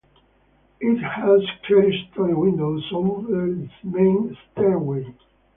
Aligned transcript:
It 0.79 0.95
has 0.97 1.43
clerestory 1.67 2.33
windows 2.35 2.89
over 2.91 3.45
its 3.53 3.71
main 3.83 4.35
stairway. 4.51 5.05